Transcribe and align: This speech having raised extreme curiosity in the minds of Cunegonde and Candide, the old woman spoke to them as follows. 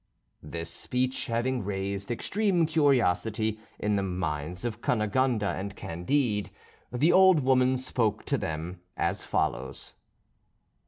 This 0.41 0.71
speech 0.71 1.27
having 1.27 1.63
raised 1.63 2.09
extreme 2.09 2.65
curiosity 2.65 3.59
in 3.77 3.97
the 3.97 4.01
minds 4.01 4.65
of 4.65 4.81
Cunegonde 4.81 5.43
and 5.43 5.75
Candide, 5.75 6.49
the 6.91 7.13
old 7.13 7.41
woman 7.41 7.77
spoke 7.77 8.25
to 8.25 8.37
them 8.39 8.81
as 8.97 9.25
follows. 9.25 9.93